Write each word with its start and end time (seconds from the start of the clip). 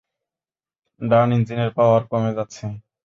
ডান 1.01 1.27
ইঞ্জিনের 1.37 1.71
পাওয়ার 1.77 2.01
কমে 2.11 2.31
যাচ্ছে! 2.37 2.65